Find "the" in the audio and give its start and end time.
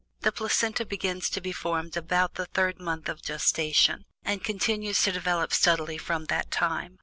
0.21-0.31, 2.33-2.47